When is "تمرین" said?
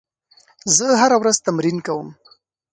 1.47-1.77